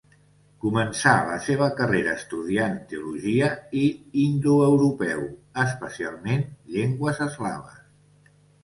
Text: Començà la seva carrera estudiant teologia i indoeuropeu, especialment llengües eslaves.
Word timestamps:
Començà 0.61 1.11
la 1.27 1.35
seva 1.47 1.67
carrera 1.81 2.15
estudiant 2.21 2.79
teologia 2.93 3.51
i 3.83 3.87
indoeuropeu, 4.25 5.23
especialment 5.67 6.51
llengües 6.75 7.27
eslaves. 7.31 7.83